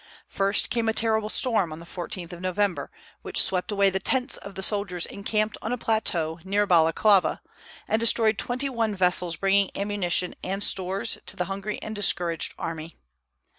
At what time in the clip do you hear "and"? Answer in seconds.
7.87-7.99, 10.43-10.63, 11.83-11.95